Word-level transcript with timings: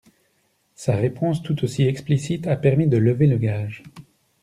Sa 0.73 0.95
réponse 0.95 1.43
tout 1.43 1.63
aussi 1.63 1.83
explicite 1.85 2.47
a 2.47 2.55
permis 2.55 2.87
de 2.87 2.97
lever 2.97 3.27
le 3.27 3.37
gage. 3.37 3.83